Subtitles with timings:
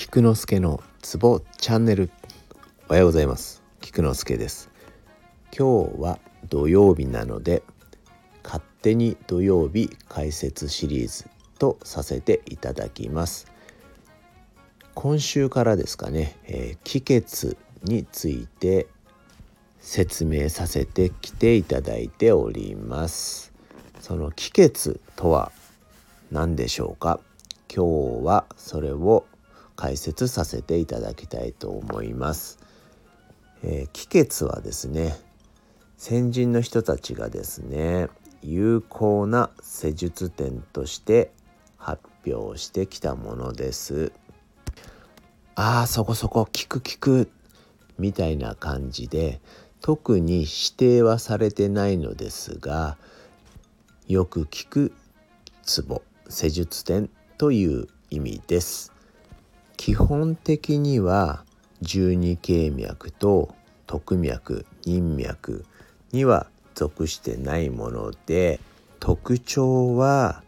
[0.00, 2.10] 菊之助のツボチャンネル。
[2.88, 3.62] おはようございます。
[3.82, 4.70] 菊之助です。
[5.54, 6.18] 今日は
[6.48, 7.62] 土曜日なので
[8.42, 11.28] 勝手に土曜日解説シリーズ
[11.58, 13.52] とさせていただきます。
[14.94, 18.86] 今週からですかね、えー、気血について
[19.80, 23.52] 説明させてきていただいております。
[24.00, 25.52] その気血とは
[26.32, 27.20] 何でしょうか？
[27.68, 29.26] 今日はそれを
[29.80, 32.58] 解説させていただきたいと思います。
[33.62, 35.16] えー、気血はですね
[35.96, 38.08] 先人の人たちがですね
[38.42, 41.32] 有効な施術点として
[41.78, 44.12] 発表してきたものです。
[45.54, 47.30] ああそこそこ効く効く
[47.98, 49.40] みたいな感じで
[49.80, 52.98] 特に指定はされてないのですが
[54.06, 54.92] よく効く
[55.62, 57.08] ツボ施術点
[57.38, 58.99] という意味です。
[59.80, 61.42] 基本的には
[61.80, 63.54] 十二経脈と
[63.86, 65.64] 徳脈任脈
[66.12, 68.60] には属してないもので
[68.98, 70.42] 特徴は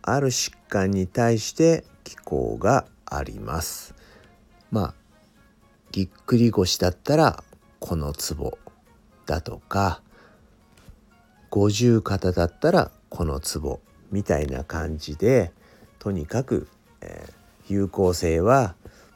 [0.00, 3.96] ある疾患に対して気候があります。
[4.70, 4.94] まあ
[5.90, 7.42] ぎっくり腰だったら
[7.80, 8.58] このツボ
[9.26, 10.02] だとか
[11.50, 13.80] 五十肩だったらこのツボ
[14.12, 15.50] みたいな感じで
[15.98, 16.68] とにかく、
[17.00, 17.37] えー
[17.68, 18.74] 有効性は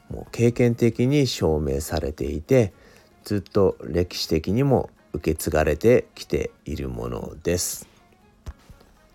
[0.09, 2.73] もう経験的に証明されていて
[3.23, 7.87] ずっと歴史的にも受け継がれてきているものです。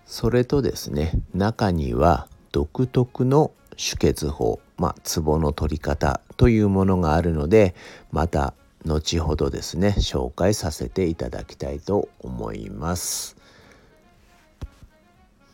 [0.06, 7.74] それとですね中には独特の輸血法まあツボの取り方というものがあるので
[8.10, 13.36] また後ほどですね紹介させていただきたいと思います。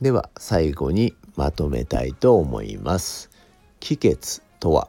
[0.01, 3.34] では最後にまとめたいと思います。
[3.85, 4.89] 気血とは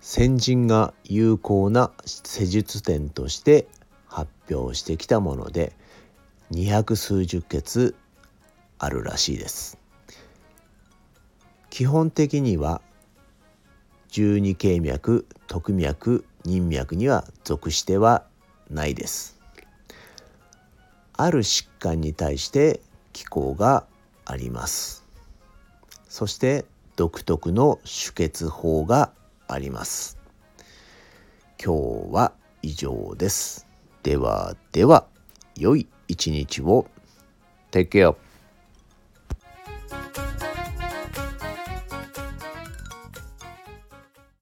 [0.00, 3.66] 先人が有効な施術点として
[4.06, 5.72] 発表してきたもので
[6.50, 7.96] 二百数十血
[8.78, 9.76] あるらしいです。
[11.68, 12.80] 基本的には
[14.06, 18.24] 十二経脈徳脈任脈には属しては
[18.70, 19.40] ないです。
[21.14, 23.84] ある疾患に対して機構が
[24.24, 25.04] あります。
[26.08, 26.64] そして
[27.00, 29.14] 独特の輸血法が
[29.48, 30.18] あります。
[31.58, 33.66] 今日は以上です。
[34.02, 35.06] ではでは、
[35.56, 36.86] 良い一日を。
[37.70, 38.14] Take care.